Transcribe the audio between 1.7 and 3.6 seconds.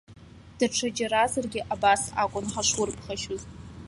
абас акәын ҳашурԥхашьоз.